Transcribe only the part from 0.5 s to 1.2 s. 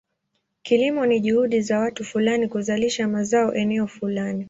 Kilimo ni